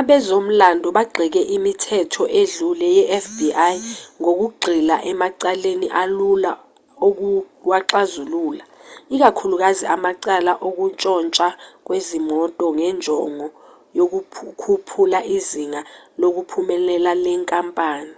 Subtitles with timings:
[0.00, 3.48] abezomlando bagxeke imithetho edlule yefbi
[4.20, 6.52] ngokugxila emacaleni alula
[7.08, 8.64] ukuwaxazulula
[9.14, 11.48] ikakhulukazi amacala okuntshontshwa
[11.86, 13.46] kwezimoto ngenjongo
[13.98, 15.80] yokukhuphula izinga
[16.20, 18.16] lokuphumelela le nkampani